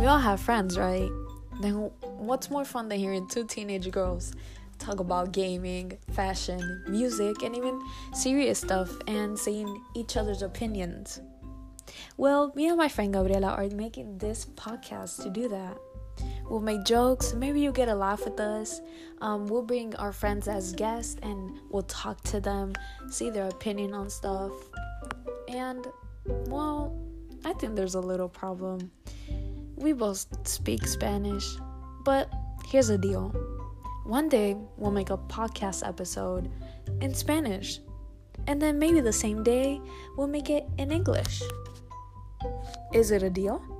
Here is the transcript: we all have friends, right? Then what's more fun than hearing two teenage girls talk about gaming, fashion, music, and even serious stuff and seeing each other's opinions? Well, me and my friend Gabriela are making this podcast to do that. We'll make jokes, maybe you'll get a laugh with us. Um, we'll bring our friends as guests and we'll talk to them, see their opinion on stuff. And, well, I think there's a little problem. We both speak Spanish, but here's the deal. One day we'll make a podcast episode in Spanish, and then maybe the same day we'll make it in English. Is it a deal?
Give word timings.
we 0.00 0.06
all 0.06 0.18
have 0.18 0.40
friends, 0.40 0.78
right? 0.78 1.10
Then 1.60 1.74
what's 2.00 2.50
more 2.50 2.64
fun 2.64 2.88
than 2.88 2.98
hearing 2.98 3.28
two 3.28 3.44
teenage 3.44 3.90
girls 3.90 4.32
talk 4.78 4.98
about 4.98 5.32
gaming, 5.32 5.98
fashion, 6.12 6.82
music, 6.88 7.42
and 7.42 7.54
even 7.54 7.78
serious 8.14 8.58
stuff 8.58 8.90
and 9.06 9.38
seeing 9.38 9.68
each 9.94 10.16
other's 10.16 10.40
opinions? 10.40 11.20
Well, 12.16 12.50
me 12.54 12.68
and 12.68 12.78
my 12.78 12.88
friend 12.88 13.12
Gabriela 13.12 13.48
are 13.48 13.68
making 13.68 14.16
this 14.16 14.46
podcast 14.46 15.22
to 15.22 15.28
do 15.28 15.48
that. 15.48 15.76
We'll 16.48 16.60
make 16.60 16.84
jokes, 16.84 17.34
maybe 17.34 17.60
you'll 17.60 17.74
get 17.74 17.88
a 17.88 17.94
laugh 17.94 18.24
with 18.24 18.40
us. 18.40 18.80
Um, 19.20 19.48
we'll 19.48 19.62
bring 19.62 19.94
our 19.96 20.12
friends 20.12 20.48
as 20.48 20.72
guests 20.72 21.16
and 21.22 21.58
we'll 21.68 21.82
talk 21.82 22.22
to 22.24 22.40
them, 22.40 22.72
see 23.10 23.28
their 23.28 23.48
opinion 23.48 23.92
on 23.92 24.08
stuff. 24.08 24.52
And, 25.48 25.86
well, 26.46 26.98
I 27.44 27.52
think 27.52 27.76
there's 27.76 27.96
a 27.96 28.00
little 28.00 28.30
problem. 28.30 28.90
We 29.80 29.94
both 29.94 30.26
speak 30.46 30.86
Spanish, 30.86 31.56
but 32.04 32.30
here's 32.66 32.88
the 32.88 32.98
deal. 32.98 33.32
One 34.04 34.28
day 34.28 34.54
we'll 34.76 34.90
make 34.90 35.08
a 35.08 35.16
podcast 35.16 35.88
episode 35.88 36.50
in 37.00 37.14
Spanish, 37.14 37.80
and 38.46 38.60
then 38.60 38.78
maybe 38.78 39.00
the 39.00 39.12
same 39.12 39.42
day 39.42 39.80
we'll 40.18 40.26
make 40.26 40.50
it 40.50 40.66
in 40.76 40.92
English. 40.92 41.42
Is 42.92 43.10
it 43.10 43.22
a 43.22 43.30
deal? 43.30 43.79